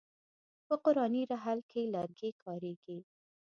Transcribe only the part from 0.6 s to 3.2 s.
په قرآني رحل کې لرګی کاریږي.